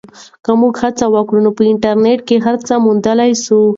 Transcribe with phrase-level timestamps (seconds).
[0.43, 3.59] که موږ هڅه وکړو نو په انټرنیټ کې هر څه موندلی سو.